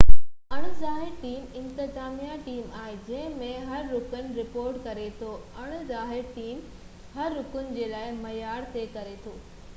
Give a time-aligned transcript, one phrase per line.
[0.53, 5.29] اڻ ظاهر ٽيم انتظاميہ ٽيم آهي جنهن ۾ هر رڪن رپورٽ ڪري ٿو
[5.65, 6.65] اڻ ظاهر ٽيم
[7.21, 9.37] هر رڪن جي لاءِ معيار طئي ڪري ٿو